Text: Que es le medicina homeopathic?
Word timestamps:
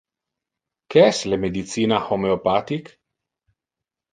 Que 0.95 1.03
es 1.09 1.19
le 1.33 1.39
medicina 1.43 1.99
homeopathic? 2.07 2.93